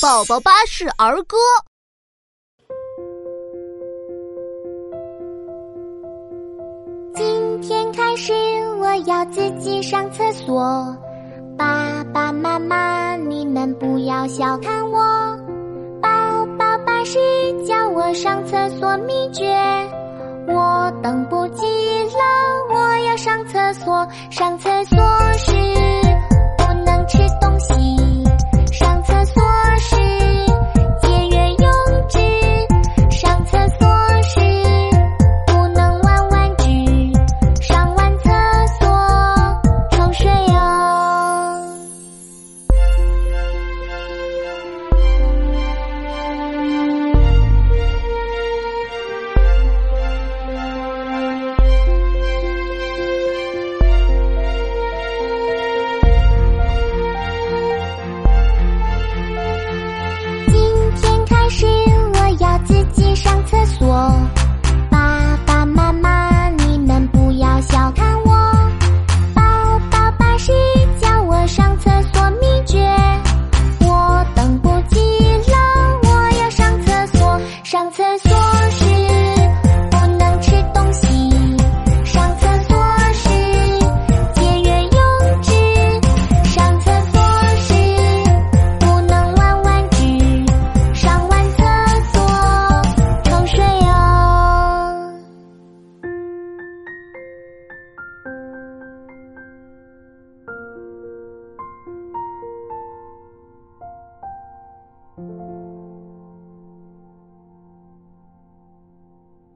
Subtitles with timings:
[0.00, 1.36] 宝宝巴士儿歌。
[7.14, 8.32] 今天开始
[8.78, 10.96] 我要自己上厕所
[11.58, 14.98] 爸爸妈妈你们不要小看我。
[16.00, 17.18] 宝宝巴士
[17.66, 19.54] 教我上厕所秘诀
[20.48, 21.66] 我等不及
[22.04, 24.98] 了我要上厕所上厕所
[25.34, 25.69] 时